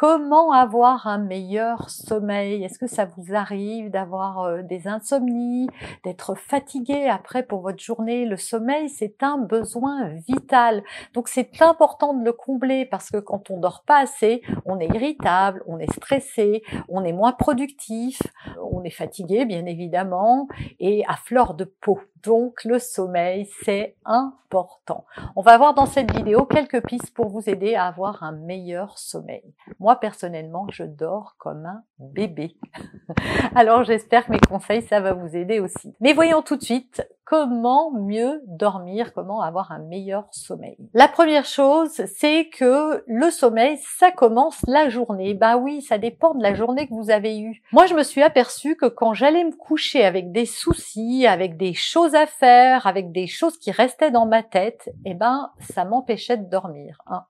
[0.00, 2.64] comment avoir un meilleur sommeil?
[2.64, 5.68] Est-ce que ça vous arrive d'avoir euh, des insomnies,
[6.04, 8.24] d'être fatigué après pour votre journée?
[8.24, 10.82] Le sommeil, c'est un besoin vital.
[11.12, 14.88] Donc c'est important de le combler parce que quand on dort pas assez, on est
[14.88, 18.22] irritable, on est stressé, on est moins productif,
[18.72, 22.00] on est fatigué bien évidemment et à fleur de peau.
[22.22, 25.04] Donc le sommeil, c'est important.
[25.36, 28.98] On va voir dans cette vidéo quelques pistes pour vous aider à avoir un meilleur
[28.98, 29.54] sommeil.
[29.96, 32.56] Personnellement, je dors comme un bébé.
[33.54, 35.94] Alors j'espère que mes conseils, ça va vous aider aussi.
[36.00, 40.76] Mais voyons tout de suite comment mieux dormir, comment avoir un meilleur sommeil.
[40.94, 45.34] La première chose, c'est que le sommeil, ça commence la journée.
[45.34, 47.62] Bah oui, ça dépend de la journée que vous avez eue.
[47.70, 51.72] Moi, je me suis aperçue que quand j'allais me coucher avec des soucis, avec des
[51.72, 56.36] choses à faire, avec des choses qui restaient dans ma tête, eh ben, ça m'empêchait
[56.36, 57.00] de dormir.
[57.06, 57.22] Hein.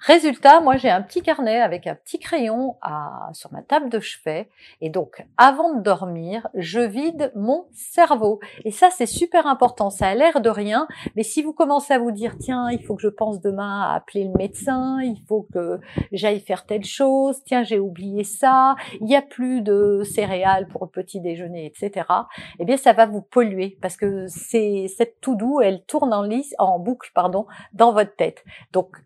[0.00, 4.00] Résultat, moi j'ai un petit carnet avec un petit crayon à, sur ma table de
[4.00, 4.48] chevet
[4.80, 8.40] et donc avant de dormir, je vide mon cerveau.
[8.64, 11.98] Et ça c'est super important, ça a l'air de rien, mais si vous commencez à
[11.98, 15.46] vous dire tiens, il faut que je pense demain à appeler le médecin, il faut
[15.52, 15.80] que
[16.12, 20.84] j'aille faire telle chose, tiens, j'ai oublié ça, il n'y a plus de céréales pour
[20.84, 22.06] le petit déjeuner, etc.
[22.58, 26.22] Eh bien ça va vous polluer parce que c'est cette tout doux, elle tourne en
[26.22, 28.44] lisse, en boucle, pardon, dans votre tête.
[28.72, 28.96] Donc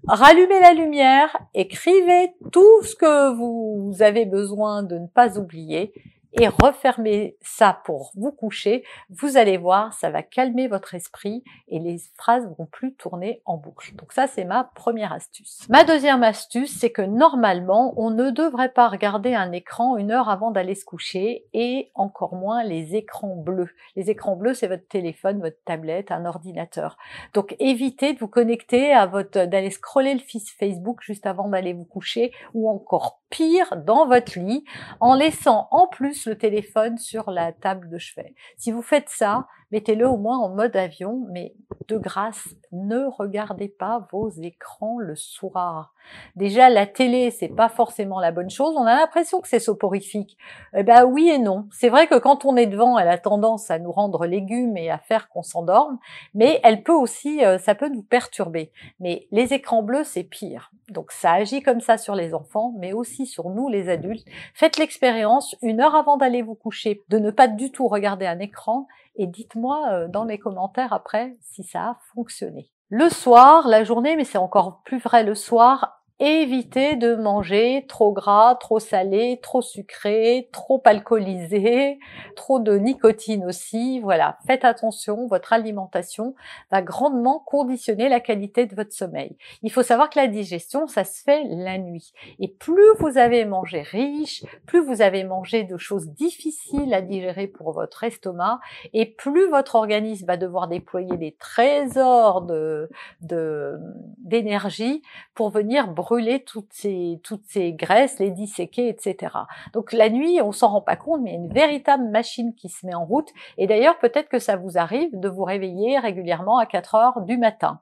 [0.55, 5.93] la lumière, écrivez tout ce que vous avez besoin de ne pas oublier
[6.33, 11.79] et refermez ça pour vous coucher, vous allez voir, ça va calmer votre esprit et
[11.79, 13.95] les phrases vont plus tourner en boucle.
[13.97, 15.67] Donc ça, c'est ma première astuce.
[15.69, 20.29] Ma deuxième astuce, c'est que normalement, on ne devrait pas regarder un écran une heure
[20.29, 23.71] avant d'aller se coucher et encore moins les écrans bleus.
[23.97, 26.99] Les écrans bleus, c'est votre téléphone, votre tablette, un ordinateur.
[27.35, 31.73] Donc évitez de vous connecter à votre, d'aller scroller le fils Facebook juste avant d'aller
[31.73, 34.65] vous coucher ou encore pire dans votre lit
[35.01, 38.35] en laissant en plus le téléphone sur la table de chevet.
[38.57, 41.55] Si vous faites ça, mettez-le au moins en mode avion, mais
[41.89, 45.95] de grâce, ne regardez pas vos écrans le soir.
[46.37, 48.75] Déjà, la télé, c'est pas forcément la bonne chose.
[48.77, 50.37] On a l'impression que c'est soporifique.
[50.75, 51.67] Eh ben oui et non.
[51.73, 54.91] C'est vrai que quand on est devant, elle a tendance à nous rendre légumes et
[54.91, 55.99] à faire qu'on s'endorme,
[56.35, 58.71] mais elle peut aussi, euh, ça peut nous perturber.
[59.01, 60.71] Mais les écrans bleus, c'est pire.
[60.89, 64.27] Donc ça agit comme ça sur les enfants, mais aussi sur nous, les adultes.
[64.55, 68.39] Faites l'expérience une heure avant d'aller vous coucher de ne pas du tout regarder un
[68.39, 68.87] écran
[69.19, 72.71] et dites-moi euh, dans les commentaires après si ça a fonctionné.
[72.89, 78.13] Le soir, la journée, mais c'est encore plus vrai le soir, évitez de manger trop
[78.13, 81.99] gras, trop salé, trop sucré, trop alcoolisé,
[82.37, 84.01] trop de nicotine aussi.
[84.01, 86.35] Voilà, faites attention, votre alimentation
[86.71, 89.37] va grandement conditionner la qualité de votre sommeil.
[89.63, 92.13] Il faut savoir que la digestion, ça se fait la nuit.
[92.41, 97.47] Et plus vous avez mangé riche, plus vous avez mangé de choses difficiles à digérer
[97.47, 98.59] pour votre estomac,
[98.93, 102.89] et plus votre organisme va devoir déployer des trésors de
[103.21, 105.03] d'énergie
[105.35, 109.35] pour venir brûler toutes ces, toutes ces graisses, les disséquer, etc.
[109.75, 112.55] Donc la nuit, on s'en rend pas compte, mais il y a une véritable machine
[112.55, 113.29] qui se met en route.
[113.59, 117.37] Et d'ailleurs, peut-être que ça vous arrive de vous réveiller régulièrement à 4 heures du
[117.37, 117.81] matin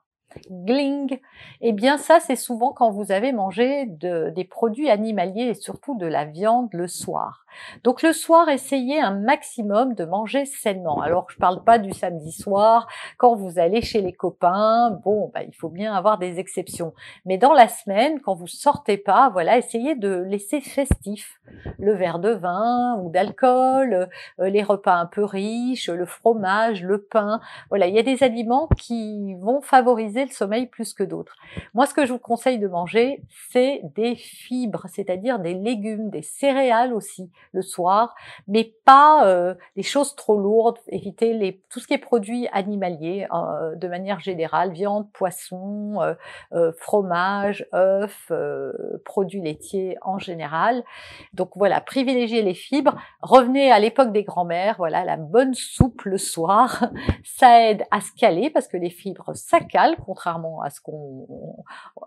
[0.49, 1.19] gling.
[1.61, 5.97] Eh bien ça, c'est souvent quand vous avez mangé de, des produits animaliers et surtout
[5.97, 7.45] de la viande le soir.
[7.83, 11.01] Donc le soir, essayez un maximum de manger sainement.
[11.01, 12.87] Alors je parle pas du samedi soir,
[13.17, 16.93] quand vous allez chez les copains, bon, bah, il faut bien avoir des exceptions.
[17.25, 21.39] Mais dans la semaine, quand vous sortez pas, voilà, essayez de laisser festif
[21.79, 24.09] le verre de vin ou d'alcool,
[24.39, 27.39] euh, les repas un peu riches, le fromage, le pain.
[27.69, 31.35] Voilà, il y a des aliments qui vont favoriser le sommeil plus que d'autres.
[31.73, 33.21] Moi, ce que je vous conseille de manger,
[33.51, 38.15] c'est des fibres, c'est-à-dire des légumes, des céréales aussi le soir,
[38.47, 40.77] mais pas euh, des choses trop lourdes.
[40.87, 45.99] Éviter les, tout ce qui est produit animalier euh, de manière générale, viande, poisson,
[46.53, 48.31] euh, fromage, œufs,
[49.05, 50.83] produits laitiers en général.
[51.33, 52.95] Donc voilà, privilégiez les fibres.
[53.21, 56.89] Revenez à l'époque des grands-mères, voilà, la bonne soupe le soir,
[57.23, 61.27] ça aide à se caler parce que les fibres ça cale, contrairement à ce qu'on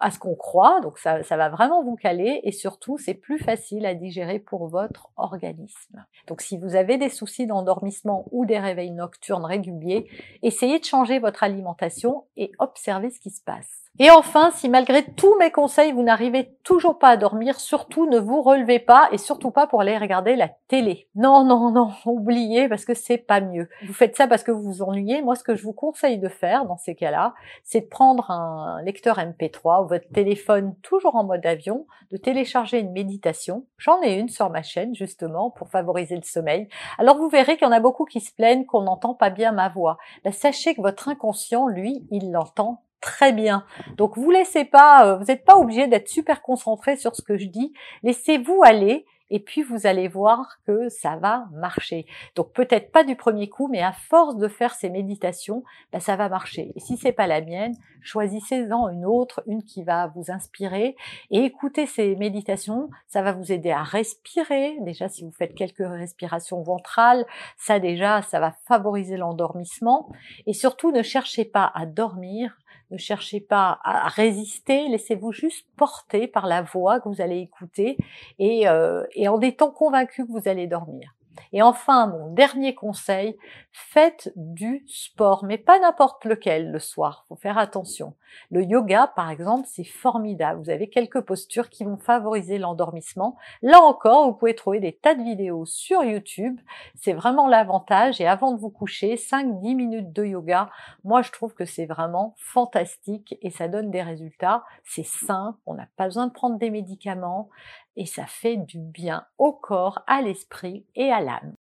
[0.00, 0.81] à ce qu'on croit.
[0.81, 4.69] Donc ça, ça va vraiment vous caler et surtout c'est plus facile à digérer pour
[4.69, 6.05] votre organisme.
[6.26, 10.08] Donc si vous avez des soucis d'endormissement ou des réveils nocturnes réguliers,
[10.43, 13.89] essayez de changer votre alimentation et observez ce qui se passe.
[14.02, 18.19] Et enfin, si malgré tous mes conseils, vous n'arrivez toujours pas à dormir, surtout ne
[18.19, 21.06] vous relevez pas et surtout pas pour aller regarder la télé.
[21.14, 23.69] Non, non, non, oubliez parce que c'est pas mieux.
[23.87, 25.20] Vous faites ça parce que vous vous ennuyez.
[25.20, 28.81] Moi, ce que je vous conseille de faire dans ces cas-là, c'est de prendre un
[28.85, 33.67] lecteur MP3 ou votre téléphone toujours en mode avion, de télécharger une méditation.
[33.76, 36.70] J'en ai une sur ma chaîne justement pour favoriser le sommeil.
[36.97, 39.52] Alors vous verrez qu'il y en a beaucoup qui se plaignent qu'on n'entend pas bien
[39.52, 39.99] ma voix.
[40.25, 43.64] Ben, sachez que votre inconscient, lui, il l'entend très bien.
[43.97, 47.37] Donc vous laissez pas, euh, vous n'êtes pas obligé d'être super concentré sur ce que
[47.37, 47.73] je dis.
[48.02, 52.05] Laissez-vous aller et puis vous allez voir que ça va marcher.
[52.35, 55.62] Donc peut-être pas du premier coup, mais à force de faire ces méditations,
[55.93, 56.73] bah, ça va marcher.
[56.75, 60.97] Et si c'est pas la mienne, choisissez-en une autre, une qui va vous inspirer
[61.31, 62.91] et écoutez ces méditations.
[63.06, 64.76] Ça va vous aider à respirer.
[64.81, 67.25] Déjà, si vous faites quelques respirations ventrales,
[67.56, 70.11] ça déjà, ça va favoriser l'endormissement.
[70.47, 72.58] Et surtout, ne cherchez pas à dormir,
[72.90, 77.96] ne cherchez pas à résister, laissez-vous juste porter par la voix que vous allez écouter
[78.38, 81.14] et, euh, et en étant convaincu que vous allez dormir.
[81.52, 83.37] Et enfin, mon dernier conseil,
[83.72, 87.25] faites du sport, mais pas n'importe lequel le soir.
[87.28, 88.14] Faut faire attention.
[88.50, 90.62] Le yoga, par exemple, c'est formidable.
[90.62, 93.37] Vous avez quelques postures qui vont favoriser l'endormissement.
[93.62, 96.58] Là encore, vous pouvez trouver des tas de vidéos sur YouTube.
[96.94, 98.20] C'est vraiment l'avantage.
[98.20, 100.70] Et avant de vous coucher, 5-10 minutes de yoga,
[101.04, 104.64] moi, je trouve que c'est vraiment fantastique et ça donne des résultats.
[104.84, 105.58] C'est simple.
[105.66, 107.48] On n'a pas besoin de prendre des médicaments
[107.96, 111.54] et ça fait du bien au corps, à l'esprit et à l'âme.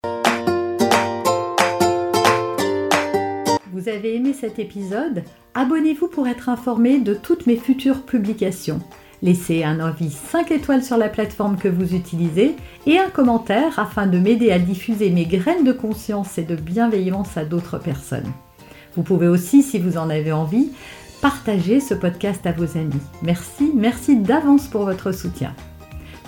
[3.71, 5.23] Vous avez aimé cet épisode?
[5.53, 8.79] Abonnez-vous pour être informé de toutes mes futures publications.
[9.21, 12.55] Laissez un avis 5 étoiles sur la plateforme que vous utilisez
[12.85, 17.37] et un commentaire afin de m'aider à diffuser mes graines de conscience et de bienveillance
[17.37, 18.31] à d'autres personnes.
[18.95, 20.71] Vous pouvez aussi, si vous en avez envie,
[21.21, 23.01] partager ce podcast à vos amis.
[23.21, 25.53] Merci, merci d'avance pour votre soutien.